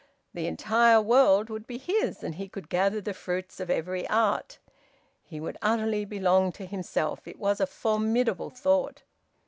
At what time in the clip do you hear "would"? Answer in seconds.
1.51-1.67, 5.39-5.59